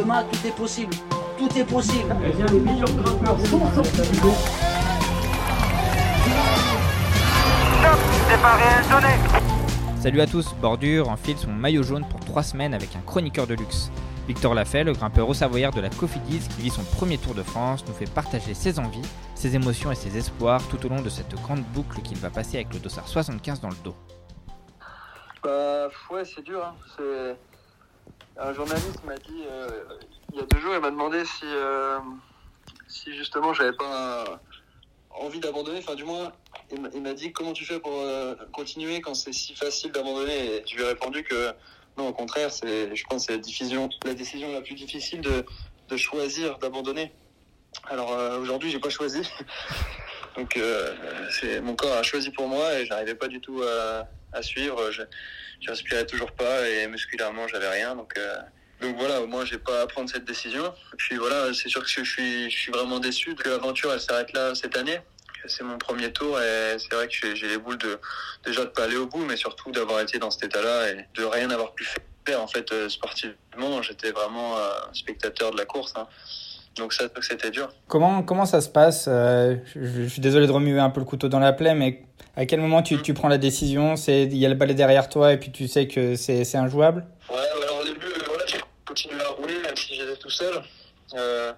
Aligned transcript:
Demain, 0.00 0.24
tout 0.32 0.46
est 0.46 0.56
possible. 0.56 0.94
Tout 1.36 1.58
est 1.58 1.64
possible. 1.64 2.16
Salut 10.00 10.20
à 10.22 10.26
tous, 10.26 10.54
Bordure 10.54 11.10
enfile 11.10 11.36
son 11.36 11.50
maillot 11.50 11.82
jaune 11.82 12.06
pour 12.08 12.20
3 12.20 12.42
semaines 12.42 12.72
avec 12.72 12.96
un 12.96 13.00
chroniqueur 13.00 13.46
de 13.46 13.52
luxe. 13.52 13.90
Victor 14.26 14.54
Lafay, 14.54 14.84
le 14.84 14.94
grimpeur 14.94 15.28
au 15.28 15.34
Savoyard 15.34 15.74
de 15.74 15.82
la 15.82 15.90
Cofidis 15.90 16.48
qui 16.48 16.62
vit 16.62 16.70
son 16.70 16.84
premier 16.84 17.18
Tour 17.18 17.34
de 17.34 17.42
France, 17.42 17.84
nous 17.86 17.92
fait 17.92 18.08
partager 18.08 18.54
ses 18.54 18.78
envies, 18.78 19.02
ses 19.34 19.54
émotions 19.54 19.92
et 19.92 19.96
ses 19.96 20.16
espoirs 20.16 20.62
tout 20.70 20.86
au 20.86 20.88
long 20.88 21.02
de 21.02 21.10
cette 21.10 21.34
grande 21.42 21.62
boucle 21.74 22.00
qu'il 22.00 22.16
va 22.16 22.30
passer 22.30 22.56
avec 22.56 22.72
le 22.72 22.80
dossard 22.80 23.06
75 23.06 23.60
dans 23.60 23.68
le 23.68 23.76
dos. 23.84 23.96
Bah 25.44 25.88
ouais, 26.10 26.22
c'est 26.24 26.42
dur. 26.42 26.64
hein. 26.64 26.74
C'est... 26.96 27.36
Un 28.42 28.54
journaliste 28.54 29.04
m'a 29.04 29.16
dit 29.16 29.42
euh, 29.50 29.68
il 30.32 30.38
y 30.38 30.42
a 30.42 30.44
deux 30.46 30.58
jours, 30.60 30.72
il 30.74 30.80
m'a 30.80 30.90
demandé 30.90 31.24
si, 31.26 31.44
euh, 31.44 31.98
si 32.88 33.14
justement 33.14 33.52
j'avais 33.52 33.74
pas 33.76 34.40
envie 35.10 35.40
d'abandonner. 35.40 35.80
Enfin, 35.80 35.94
du 35.94 36.04
moins, 36.04 36.32
il 36.94 37.02
m'a- 37.02 37.12
dit 37.12 37.32
comment 37.32 37.52
tu 37.52 37.66
fais 37.66 37.78
pour 37.80 37.92
euh, 37.94 38.34
continuer 38.54 39.02
quand 39.02 39.14
c'est 39.14 39.32
si 39.34 39.54
facile 39.54 39.92
d'abandonner? 39.92 40.54
Et 40.56 40.64
je 40.66 40.76
lui 40.76 40.82
ai 40.82 40.86
répondu 40.86 41.22
que 41.22 41.52
non, 41.98 42.08
au 42.08 42.12
contraire, 42.14 42.48
je 42.50 43.02
pense 43.10 43.26
que 43.26 43.32
c'est 43.32 43.36
la 44.06 44.14
décision, 44.14 44.52
la 44.52 44.62
plus 44.62 44.74
difficile 44.74 45.20
de, 45.20 45.44
de 45.88 45.96
choisir 45.98 46.58
d'abandonner. 46.58 47.12
Alors 47.88 48.10
aujourd'hui, 48.40 48.70
j'ai 48.70 48.80
pas 48.80 48.90
choisi. 48.90 49.20
Donc 50.36 50.58
c'est 51.40 51.60
mon 51.60 51.74
corps 51.74 51.96
a 51.96 52.02
choisi 52.02 52.30
pour 52.30 52.48
moi 52.48 52.78
et 52.78 52.86
j'arrivais 52.86 53.16
pas 53.16 53.28
du 53.28 53.40
tout 53.40 53.62
à, 53.62 54.08
à 54.32 54.42
suivre. 54.42 54.90
Je, 54.90 55.02
je 55.60 55.70
respirais 55.70 56.06
toujours 56.06 56.32
pas 56.32 56.68
et 56.68 56.86
musculairement 56.86 57.46
j'avais 57.48 57.68
rien. 57.68 57.96
Donc 57.96 58.12
euh, 58.18 58.36
donc 58.80 58.96
voilà, 58.96 59.20
au 59.20 59.26
moins 59.26 59.44
j'ai 59.44 59.58
pas 59.58 59.82
à 59.82 59.86
prendre 59.86 60.08
cette 60.10 60.24
décision. 60.24 60.66
Et 60.66 60.96
puis 60.96 61.16
voilà, 61.16 61.52
c'est 61.52 61.68
sûr 61.68 61.82
que 61.82 61.88
je 61.88 62.02
suis 62.04 62.50
je 62.50 62.56
suis 62.58 62.72
vraiment 62.72 62.98
déçu 62.98 63.34
que 63.34 63.48
l'aventure 63.48 63.92
elle 63.92 64.00
s'arrête 64.00 64.32
là 64.32 64.54
cette 64.54 64.76
année. 64.76 65.00
C'est 65.46 65.64
mon 65.64 65.78
premier 65.78 66.12
tour 66.12 66.38
et 66.40 66.76
c'est 66.78 66.92
vrai 66.94 67.08
que 67.08 67.34
j'ai- 67.34 67.48
les 67.48 67.56
boules 67.56 67.78
de 67.78 67.98
déjà 68.44 68.62
de 68.64 68.70
pas 68.70 68.84
aller 68.84 68.96
au 68.98 69.06
bout, 69.06 69.24
mais 69.24 69.36
surtout 69.38 69.70
d'avoir 69.72 70.00
été 70.00 70.18
dans 70.18 70.30
cet 70.30 70.44
état-là 70.44 70.90
et 70.90 71.06
de 71.14 71.24
rien 71.24 71.48
avoir 71.50 71.72
pu 71.72 71.84
faire 72.26 72.42
en 72.42 72.46
fait 72.46 72.70
euh, 72.72 72.90
sportivement. 72.90 73.80
J'étais 73.82 74.10
vraiment 74.12 74.58
euh, 74.58 74.70
spectateur 74.92 75.50
de 75.52 75.56
la 75.56 75.64
course. 75.64 75.94
hein. 75.96 76.06
Donc 76.76 76.92
ça 76.92 77.04
c'était 77.20 77.50
dur. 77.50 77.68
Comment, 77.88 78.22
comment 78.22 78.46
ça 78.46 78.60
se 78.60 78.68
passe 78.68 79.06
euh, 79.08 79.56
je, 79.74 79.84
je 79.84 80.06
suis 80.06 80.20
désolé 80.20 80.46
de 80.46 80.52
remuer 80.52 80.78
un 80.78 80.90
peu 80.90 81.00
le 81.00 81.06
couteau 81.06 81.28
dans 81.28 81.40
la 81.40 81.52
plaie, 81.52 81.74
mais 81.74 82.02
à 82.36 82.46
quel 82.46 82.60
moment 82.60 82.82
tu, 82.82 83.02
tu 83.02 83.12
prends 83.12 83.28
la 83.28 83.38
décision? 83.38 83.96
Il 84.06 84.36
y 84.36 84.46
a 84.46 84.48
le 84.48 84.54
balai 84.54 84.74
derrière 84.74 85.08
toi 85.08 85.32
et 85.32 85.36
puis 85.36 85.50
tu 85.50 85.66
sais 85.68 85.88
que 85.88 86.14
c'est 86.14 86.56
injouable? 86.56 87.04
Ouais, 87.28 87.36
alors 87.64 87.80
au 87.80 87.84
début, 87.84 88.06
euh, 88.06 88.22
voilà, 88.28 88.44
j'ai 88.46 88.60
continué 88.86 89.20
à 89.20 89.28
rouler, 89.28 89.58
même 89.62 89.76
si 89.76 89.94
j'étais 89.94 90.16
tout 90.16 90.30
seul. 90.30 90.62
Euh, 91.14 91.52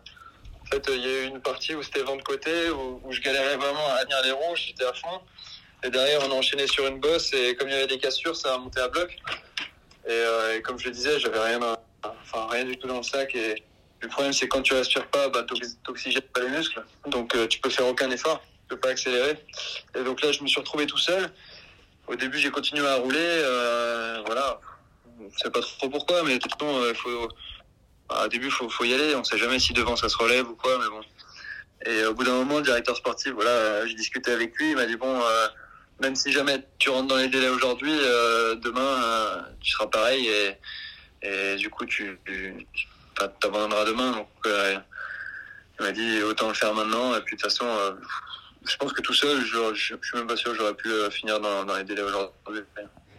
en 0.62 0.64
fait, 0.66 0.82
il 0.88 1.00
y 1.02 1.06
a 1.06 1.22
eu 1.24 1.26
une 1.28 1.40
partie 1.40 1.74
où 1.74 1.82
c'était 1.82 2.02
vent 2.02 2.16
de 2.16 2.22
côté, 2.22 2.70
où, 2.70 3.00
où 3.04 3.12
je 3.12 3.20
galérais 3.20 3.56
vraiment 3.56 3.86
à 3.94 4.02
tenir 4.04 4.22
les 4.24 4.32
roues, 4.32 4.56
j'étais 4.56 4.84
à 4.84 4.92
fond. 4.94 5.20
Et 5.84 5.90
derrière, 5.90 6.20
on 6.26 6.32
a 6.32 6.34
enchaîné 6.34 6.66
sur 6.66 6.86
une 6.86 7.00
bosse, 7.00 7.32
et 7.34 7.54
comme 7.54 7.68
il 7.68 7.72
y 7.74 7.76
avait 7.76 7.86
des 7.86 7.98
cassures, 7.98 8.34
ça 8.34 8.54
a 8.54 8.58
monté 8.58 8.80
à 8.80 8.88
bloc. 8.88 9.14
Et, 10.08 10.24
et 10.56 10.62
comme 10.62 10.78
je 10.78 10.86
le 10.86 10.92
disais, 10.92 11.18
j'avais 11.20 11.38
rien, 11.38 11.60
à- 11.62 11.78
enfin, 12.22 12.46
rien 12.50 12.64
du 12.64 12.78
tout 12.78 12.88
dans 12.88 12.96
le 12.96 13.02
sac. 13.02 13.34
Et 13.34 13.62
le 14.02 14.08
problème, 14.08 14.32
c'est 14.32 14.48
quand 14.48 14.62
tu 14.62 14.74
respires 14.74 15.06
pas, 15.08 15.28
bah, 15.28 15.42
t'oxy- 15.42 15.76
t'oxygènes 15.84 16.22
pas 16.22 16.40
les 16.40 16.48
muscles. 16.48 16.82
Donc, 17.06 17.34
euh, 17.34 17.46
tu 17.46 17.60
peux 17.60 17.70
faire 17.70 17.86
aucun 17.86 18.10
effort, 18.10 18.40
tu 18.40 18.68
peux 18.68 18.76
pas 18.80 18.90
accélérer. 18.90 19.38
Et 19.96 20.02
donc 20.02 20.22
là, 20.22 20.32
je 20.32 20.42
me 20.42 20.48
suis 20.48 20.60
retrouvé 20.60 20.86
tout 20.86 20.98
seul. 20.98 21.30
Au 22.08 22.16
début, 22.16 22.38
j'ai 22.38 22.50
continué 22.50 22.86
à 22.86 22.96
rouler, 22.96 23.18
euh, 23.18 24.22
voilà 24.26 24.60
je 25.30 25.38
sais 25.38 25.50
pas 25.50 25.60
trop 25.60 25.88
pourquoi, 25.88 26.22
mais 26.24 26.34
de 26.34 26.38
toute 26.38 26.52
façon, 26.52 26.84
il 26.88 26.94
faut, 26.94 27.28
bah, 28.08 28.24
au 28.24 28.28
début, 28.28 28.50
faut, 28.50 28.68
faut 28.68 28.84
y 28.84 28.94
aller. 28.94 29.14
On 29.14 29.24
sait 29.24 29.38
jamais 29.38 29.58
si 29.58 29.72
devant 29.72 29.96
ça 29.96 30.08
se 30.08 30.16
relève 30.16 30.48
ou 30.48 30.54
quoi, 30.54 30.78
mais 30.78 30.88
bon. 30.88 31.00
Et 31.86 32.04
au 32.06 32.14
bout 32.14 32.24
d'un 32.24 32.32
moment, 32.34 32.58
le 32.58 32.64
directeur 32.64 32.96
sportif, 32.96 33.32
voilà, 33.32 33.50
euh, 33.50 33.86
j'ai 33.86 33.94
discuté 33.94 34.30
avec 34.30 34.56
lui, 34.56 34.70
il 34.70 34.76
m'a 34.76 34.86
dit 34.86 34.96
bon, 34.96 35.20
euh, 35.20 35.48
même 36.00 36.14
si 36.14 36.32
jamais 36.32 36.64
tu 36.78 36.90
rentres 36.90 37.08
dans 37.08 37.16
les 37.16 37.28
délais 37.28 37.48
aujourd'hui, 37.48 37.92
euh, 37.92 38.54
demain, 38.56 38.80
euh, 39.04 39.42
tu 39.60 39.72
seras 39.72 39.86
pareil 39.88 40.28
et, 40.28 40.56
et 41.22 41.56
du 41.56 41.70
coup, 41.70 41.84
tu, 41.84 42.18
t'abandonneras 43.28 43.84
demain. 43.84 44.12
Donc, 44.12 44.28
euh, 44.46 44.76
il 45.80 45.84
m'a 45.86 45.92
dit 45.92 46.22
autant 46.22 46.48
le 46.48 46.54
faire 46.54 46.74
maintenant. 46.74 47.14
Et 47.16 47.20
puis 47.20 47.36
de 47.36 47.40
toute 47.42 47.50
façon, 47.50 47.66
euh, 47.66 47.92
je 48.64 48.76
pense 48.76 48.92
que 48.92 49.00
tout 49.02 49.14
seul, 49.14 49.40
je, 49.44 49.74
je, 49.74 49.94
je 50.00 50.08
suis 50.08 50.16
même 50.18 50.26
pas 50.26 50.36
sûr 50.36 50.52
que 50.52 50.58
j'aurais 50.58 50.74
pu 50.74 50.88
euh, 50.88 51.10
finir 51.10 51.40
dans, 51.40 51.64
dans 51.64 51.76
les 51.76 51.84
délais 51.84 52.02
aujourd'hui. 52.02 52.62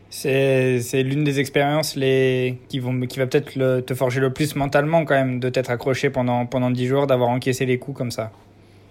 C'est 0.10 0.80
c'est 0.82 1.02
l'une 1.02 1.24
des 1.24 1.40
expériences 1.40 1.96
les, 1.96 2.60
qui, 2.70 2.80
vont, 2.80 3.00
qui 3.08 3.18
va 3.18 3.26
peut-être 3.26 3.56
le- 3.56 3.82
te 3.82 3.96
forger 3.96 4.20
le 4.20 4.32
plus 4.32 4.56
mentalement 4.56 5.06
quand 5.06 5.16
même, 5.16 5.40
de 5.40 5.50
t'être 5.50 5.72
accroché 5.72 6.12
pendant, 6.12 6.46
pendant 6.46 6.70
10 6.70 6.88
jours, 6.88 7.08
d'avoir 7.08 7.30
encaissé 7.30 7.66
les 7.66 7.80
coups 7.80 7.98
comme 7.98 8.12
ça. 8.12 8.32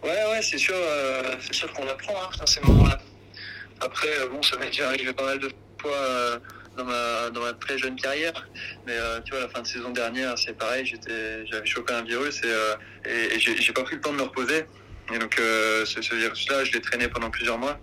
Ouais, 0.03 0.11
ouais, 0.11 0.43
c'est 0.43 0.59
sûr, 0.59 0.75
euh, 0.77 1.23
c'est 1.41 1.55
sûr 1.55 1.73
qu'on 1.73 1.87
apprend 1.87 2.15
hein, 2.15 2.29
dans 2.41 2.47
ces 2.47 2.61
moments-là. 2.63 2.99
Après, 3.81 4.09
bon, 4.33 4.43
ça 4.43 4.57
m'est 4.59 4.67
déjà 4.67 4.89
arrivé 4.89 5.13
pas 5.13 5.25
mal 5.25 5.39
de 5.39 5.49
fois 5.81 6.41
dans 6.77 6.85
ma 6.85 7.31
dans 7.31 7.41
ma 7.43 7.53
très 7.53 7.79
jeune 7.79 7.97
carrière, 7.97 8.49
mais 8.87 8.97
euh, 8.97 9.21
tu 9.21 9.33
vois, 9.33 9.41
la 9.41 9.49
fin 9.49 9.61
de 9.61 9.67
saison 9.67 9.91
dernière, 9.91 10.37
c'est 10.39 10.57
pareil, 10.57 10.85
j'avais 11.51 11.67
chopé 11.67 11.93
un 11.93 12.03
virus 12.03 12.41
et, 12.43 12.47
euh, 12.47 12.75
et, 13.05 13.39
j'ai 13.39 13.73
pas 13.73 13.83
pris 13.83 13.97
le 13.97 14.01
temps 14.01 14.13
de 14.13 14.19
me 14.19 14.23
reposer. 14.23 14.65
Et 15.13 15.19
donc, 15.19 15.39
euh, 15.39 15.85
ce, 15.85 16.15
virus-là, 16.15 16.65
je 16.65 16.73
l'ai 16.73 16.81
traîné 16.81 17.09
pendant 17.09 17.31
plusieurs 17.31 17.59
mois. 17.59 17.79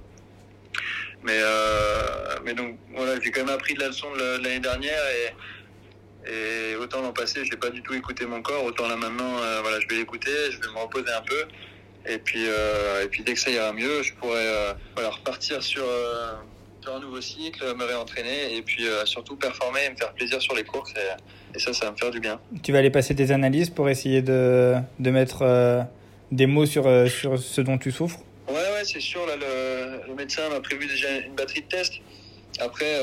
Mais 1.24 1.40
euh, 1.42 2.38
mais 2.46 2.54
donc 2.54 2.80
voilà, 2.96 3.20
j'ai 3.22 3.30
quand 3.32 3.42
même 3.46 3.54
appris 3.54 3.74
de 3.74 3.82
la 3.82 3.88
leçon 3.88 4.10
de 4.14 4.20
la- 4.20 4.38
de 4.38 4.44
l'année 4.44 4.60
dernière 4.60 5.04
et 5.18 5.34
et 6.32 6.76
autant 6.76 7.02
l'an 7.02 7.12
passé, 7.14 7.44
j'ai 7.46 7.58
pas 7.58 7.70
du 7.70 7.82
tout 7.82 7.94
écouté 7.94 8.26
mon 8.26 8.42
corps, 8.42 8.64
autant 8.64 8.88
là 8.88 8.96
maintenant, 8.96 9.38
voilà, 9.62 9.80
je 9.80 9.88
vais 9.88 9.96
l'écouter, 9.96 10.32
je 10.52 10.60
vais 10.60 10.68
me 10.68 10.78
reposer 10.80 11.12
un 11.12 11.22
peu. 11.22 11.46
Et 12.06 12.18
puis, 12.20 12.44
et 12.44 13.08
puis 13.10 13.24
dès 13.24 13.34
que 13.34 13.40
ça 13.40 13.50
ira 13.50 13.74
mieux, 13.74 14.04
je 14.04 14.14
pourrai 14.14 14.46
voilà, 14.96 15.10
repartir 15.10 15.64
sur, 15.64 15.84
un 16.96 17.00
nouveau 17.00 17.22
cycle, 17.22 17.64
me 17.76 17.86
réentraîner 17.86 18.56
et 18.56 18.62
puis 18.62 18.88
euh, 18.88 19.06
surtout 19.06 19.36
performer 19.36 19.86
et 19.86 19.90
me 19.92 19.96
faire 19.96 20.14
plaisir 20.14 20.42
sur 20.42 20.56
les 20.56 20.64
courses. 20.64 20.94
Et, 20.96 21.58
et 21.58 21.60
ça, 21.60 21.74
ça 21.74 21.86
va 21.86 21.92
me 21.92 21.98
faire 21.98 22.12
du 22.12 22.20
bien. 22.20 22.40
Tu 22.64 22.72
vas 22.72 22.80
aller 22.80 22.90
passer 22.90 23.14
des 23.14 23.32
analyses 23.32 23.70
pour 23.70 23.90
essayer 23.90 24.22
de, 24.22 24.76
de 25.00 25.10
mettre 25.12 25.42
euh, 25.42 25.82
des 26.32 26.46
mots 26.46 26.66
sur, 26.66 26.88
euh, 26.88 27.08
sur 27.08 27.40
ce 27.40 27.62
dont 27.62 27.78
tu 27.78 27.92
souffres? 27.92 28.20
Ouais, 28.48 28.56
ouais, 28.56 28.84
c'est 28.84 29.00
sûr. 29.00 29.26
Là, 29.26 29.36
le, 29.36 30.08
le 30.08 30.16
médecin 30.16 30.50
m'a 30.50 30.60
prévu 30.60 30.88
déjà 30.88 31.18
une 31.18 31.36
batterie 31.36 31.62
de 31.62 31.68
tests. 31.68 31.96
Après, 32.60 33.00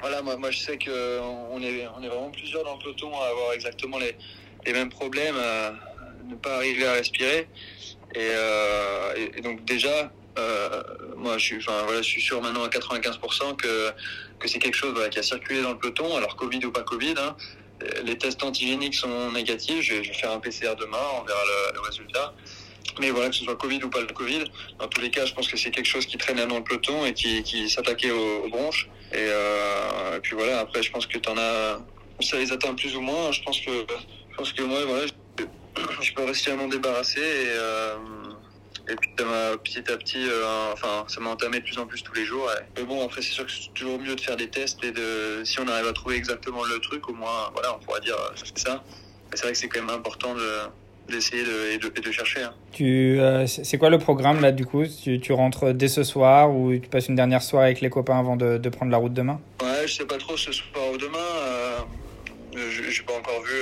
voilà, 0.00 0.22
moi, 0.22 0.36
moi 0.36 0.50
je 0.50 0.58
sais 0.58 0.78
qu'on 0.78 1.62
est, 1.62 1.86
on 1.96 2.02
est 2.02 2.08
vraiment 2.08 2.30
plusieurs 2.30 2.64
dans 2.64 2.74
le 2.76 2.82
peloton 2.82 3.10
à 3.20 3.26
avoir 3.28 3.52
exactement 3.52 3.98
les, 3.98 4.16
les 4.66 4.72
mêmes 4.72 4.90
problèmes, 4.90 5.36
à 5.36 5.72
ne 6.28 6.34
pas 6.34 6.56
arriver 6.56 6.86
à 6.86 6.92
respirer. 6.92 7.48
Et, 8.14 8.28
et, 9.16 9.38
et 9.38 9.40
donc 9.40 9.64
déjà, 9.64 10.12
euh, 10.38 10.82
moi 11.16 11.38
je 11.38 11.44
suis, 11.44 11.56
enfin, 11.56 11.82
voilà, 11.84 12.02
je 12.02 12.08
suis 12.08 12.22
sûr 12.22 12.40
maintenant 12.40 12.64
à 12.64 12.68
95% 12.68 13.56
que, 13.56 13.90
que 14.38 14.48
c'est 14.48 14.58
quelque 14.58 14.76
chose 14.76 14.94
qui 15.10 15.18
a 15.18 15.22
circulé 15.22 15.62
dans 15.62 15.72
le 15.72 15.78
peloton, 15.78 16.16
alors 16.16 16.36
Covid 16.36 16.64
ou 16.64 16.72
pas 16.72 16.82
Covid. 16.82 17.14
Hein. 17.18 17.36
Les 18.04 18.18
tests 18.18 18.42
antigéniques 18.42 18.94
sont 18.94 19.30
négatifs. 19.32 19.82
Je 19.82 19.94
vais, 19.94 20.04
faire 20.12 20.32
un 20.32 20.40
PCR 20.40 20.74
demain, 20.78 20.98
on 21.20 21.24
verra 21.24 21.40
le, 21.74 21.80
résultat. 21.80 22.34
Mais 23.00 23.10
voilà, 23.10 23.28
que 23.28 23.36
ce 23.36 23.44
soit 23.44 23.54
Covid 23.54 23.82
ou 23.84 23.90
pas 23.90 24.00
le 24.00 24.06
Covid, 24.06 24.44
dans 24.80 24.88
tous 24.88 25.00
les 25.00 25.10
cas, 25.10 25.24
je 25.24 25.32
pense 25.32 25.46
que 25.46 25.56
c'est 25.56 25.70
quelque 25.70 25.86
chose 25.86 26.04
qui 26.06 26.16
traînait 26.18 26.46
dans 26.46 26.56
le 26.56 26.64
peloton 26.64 27.04
et 27.04 27.12
qui, 27.12 27.70
s'attaquait 27.70 28.10
aux, 28.10 28.48
bronches. 28.48 28.88
Et, 29.12 29.16
euh, 29.18 30.16
et 30.16 30.20
puis 30.20 30.34
voilà, 30.34 30.60
après, 30.60 30.82
je 30.82 30.90
pense 30.90 31.06
que 31.06 31.18
t'en 31.18 31.36
as, 31.38 31.78
ça 32.20 32.38
les 32.38 32.50
atteint 32.52 32.74
plus 32.74 32.96
ou 32.96 33.00
moins. 33.00 33.30
Je 33.30 33.42
pense 33.42 33.60
que, 33.60 33.70
je 34.42 34.62
moi, 34.62 34.84
voilà, 34.84 35.06
je, 36.00 36.12
peux 36.12 36.24
réussir 36.24 36.54
à 36.54 36.56
m'en 36.56 36.68
débarrasser 36.68 37.20
euh, 37.22 37.96
et 38.88 38.96
puis 38.96 39.10
ça 39.18 39.24
m'a 39.24 39.56
petit 39.58 39.84
à 39.92 39.96
petit, 39.96 40.26
euh, 40.28 40.72
enfin, 40.72 41.04
ça 41.08 41.20
m'a 41.20 41.30
entamé 41.30 41.60
de 41.60 41.64
plus 41.64 41.78
en 41.78 41.86
plus 41.86 42.02
tous 42.02 42.14
les 42.14 42.24
jours. 42.24 42.44
ouais. 42.46 42.64
Mais 42.76 42.84
bon, 42.84 43.04
après, 43.04 43.22
c'est 43.22 43.32
sûr 43.32 43.44
que 43.46 43.52
c'est 43.52 43.72
toujours 43.74 43.98
mieux 44.00 44.14
de 44.14 44.20
faire 44.20 44.36
des 44.36 44.48
tests 44.48 44.82
et 44.84 44.92
de, 44.92 45.42
si 45.44 45.60
on 45.60 45.68
arrive 45.68 45.86
à 45.86 45.92
trouver 45.92 46.16
exactement 46.16 46.64
le 46.64 46.78
truc, 46.80 47.08
au 47.08 47.14
moins, 47.14 47.50
voilà, 47.52 47.74
on 47.76 47.78
pourra 47.84 48.00
dire, 48.00 48.16
euh, 48.16 48.34
c'est 48.36 48.58
ça. 48.58 48.82
Mais 49.30 49.36
c'est 49.36 49.42
vrai 49.42 49.52
que 49.52 49.58
c'est 49.58 49.68
quand 49.68 49.80
même 49.80 49.94
important 49.94 50.34
de, 50.34 51.12
d'essayer 51.12 51.42
de, 51.44 51.72
et 51.74 51.78
de, 51.78 51.92
et 51.94 52.00
de 52.00 52.10
chercher. 52.12 52.42
hein. 52.42 52.54
Tu, 52.72 53.20
euh, 53.20 53.46
c'est 53.46 53.76
quoi 53.78 53.90
le 53.90 53.98
programme 53.98 54.40
là 54.40 54.52
du 54.52 54.64
coup? 54.64 54.84
Tu, 54.86 55.20
tu 55.20 55.32
rentres 55.32 55.74
dès 55.74 55.88
ce 55.88 56.02
soir 56.04 56.54
ou 56.54 56.72
tu 56.78 56.88
passes 56.88 57.08
une 57.08 57.16
dernière 57.16 57.42
soirée 57.42 57.66
avec 57.66 57.80
les 57.80 57.90
copains 57.90 58.18
avant 58.18 58.36
de, 58.36 58.56
de 58.58 58.68
prendre 58.68 58.90
la 58.90 58.98
route 58.98 59.12
demain? 59.12 59.40
Ouais, 59.62 59.86
je 59.86 59.94
sais 59.94 60.06
pas 60.06 60.16
trop 60.18 60.36
ce 60.36 60.52
soir 60.52 60.84
ou 60.92 60.96
demain. 60.96 61.18
Euh, 61.18 61.78
je 62.54 62.82
n'ai 62.82 63.06
pas 63.06 63.14
encore 63.18 63.42
vu. 63.42 63.54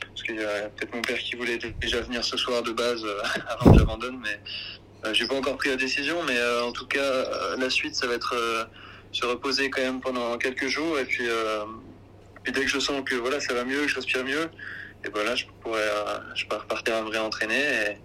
Parce 0.00 0.22
qu'il 0.22 0.36
y 0.36 0.44
a 0.44 0.68
peut-être 0.68 0.94
mon 0.94 1.02
père 1.02 1.18
qui 1.18 1.36
voulait 1.36 1.58
déjà 1.58 2.00
venir 2.00 2.24
ce 2.24 2.36
soir 2.36 2.62
de 2.62 2.72
base 2.72 3.04
euh, 3.04 3.22
avant 3.48 3.72
que 3.72 3.78
j'abandonne. 3.78 4.20
Mais 4.22 4.40
euh, 5.04 5.14
j'ai 5.14 5.26
pas 5.26 5.36
encore 5.36 5.56
pris 5.56 5.70
la 5.70 5.76
décision. 5.76 6.22
Mais 6.26 6.36
euh, 6.36 6.64
en 6.64 6.72
tout 6.72 6.86
cas, 6.86 7.56
la 7.56 7.70
suite, 7.70 7.94
ça 7.94 8.06
va 8.06 8.14
être 8.14 8.34
se 9.12 9.24
reposer 9.24 9.70
quand 9.70 9.82
même 9.82 10.00
pendant 10.00 10.36
quelques 10.38 10.68
jours. 10.68 10.98
Et 10.98 11.04
puis, 11.04 11.24
dès 12.46 12.60
que 12.60 12.68
je 12.68 12.78
sens 12.78 13.02
que 13.04 13.14
voilà, 13.14 13.40
ça 13.40 13.54
va 13.54 13.64
mieux, 13.64 13.82
que 13.82 13.88
je 13.88 13.96
respire 13.96 14.24
mieux, 14.24 14.48
et 15.04 15.10
ben 15.10 15.24
là, 15.24 15.34
je 15.34 15.44
pourrais, 15.62 15.88
je 16.34 16.44
peux 16.46 16.56
repartir 16.56 16.96
à 16.96 17.02
me 17.02 17.08
réentraîner. 17.08 17.60
Et 17.60 17.98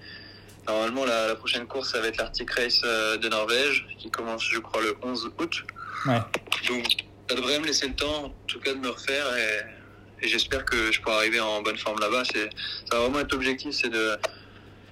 normalement, 0.68 1.06
la, 1.06 1.28
la 1.28 1.36
prochaine 1.36 1.66
course, 1.66 1.92
ça 1.92 2.00
va 2.00 2.08
être 2.08 2.18
l'Arctic 2.18 2.50
Race 2.52 2.82
de 2.82 3.28
Norvège, 3.28 3.88
qui 3.98 4.10
commence, 4.10 4.44
je 4.44 4.60
crois, 4.60 4.82
le 4.82 4.96
11 5.02 5.32
août. 5.40 5.64
Ouais. 6.06 6.20
Donc, 6.68 6.86
ça 7.30 7.36
devrait 7.36 7.60
me 7.60 7.66
laisser 7.66 7.88
le 7.88 7.96
temps, 7.96 8.26
en 8.26 8.34
tout 8.48 8.60
cas, 8.60 8.74
de 8.74 8.80
me 8.80 8.90
refaire. 8.90 9.26
Et, 9.38 9.83
et 10.24 10.28
j'espère 10.28 10.64
que 10.66 10.92
je 10.92 11.02
pourrai 11.02 11.16
arriver 11.18 11.40
en 11.40 11.62
bonne 11.62 11.78
forme 11.78 12.00
là-bas. 12.00 12.24
C'est, 12.32 12.50
ça 12.90 12.98
va 12.98 13.00
vraiment 13.02 13.20
être 13.20 13.32
l'objectif, 13.34 13.72
c'est 13.74 13.90
de, 13.90 14.18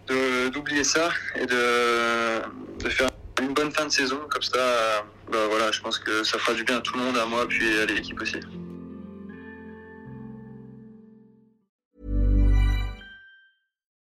de- 0.08 0.50
d'oublier 0.50 0.84
ça 0.84 1.10
et 1.36 1.46
de, 1.46 2.42
de 2.84 2.90
faire 2.90 3.10
une 3.42 3.54
bonne 3.54 3.72
fin 3.72 3.86
de 3.86 3.92
saison. 3.92 4.20
Comme 4.30 4.42
ça, 4.42 4.58
euh, 4.60 5.00
bah 5.32 5.48
voilà, 5.50 5.72
je 5.72 5.80
pense 5.80 5.98
que 5.98 6.24
ça 6.24 6.38
fera 6.38 6.54
du 6.54 6.64
bien 6.64 6.78
à 6.78 6.82
tout 6.82 6.96
le 6.98 7.04
monde, 7.04 7.18
à 7.18 7.26
moi, 7.26 7.48
puis 7.48 7.80
à 7.80 7.86
l'équipe 7.86 8.20
aussi. 8.22 8.38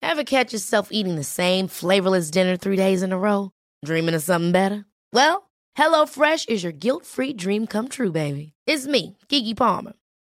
Ever 0.01 0.23
catch 0.23 0.53
yourself 0.53 0.89
eating 0.91 1.15
the 1.15 1.23
same 1.23 1.67
flavorless 1.67 2.31
dinner 2.31 2.55
three 2.57 2.77
days 2.77 3.03
in 3.03 3.11
a 3.11 3.17
row? 3.17 3.51
Dreaming 3.85 4.15
of 4.15 4.21
something 4.23 4.51
better? 4.51 4.85
Well, 5.13 5.49
HelloFresh 5.77 6.49
is 6.49 6.63
your 6.63 6.71
guilt-free 6.71 7.33
dream 7.33 7.67
come 7.67 7.87
true, 7.87 8.11
baby. 8.11 8.53
It's 8.65 8.87
me, 8.87 9.17
Kiki 9.27 9.53
Palmer. 9.53 9.93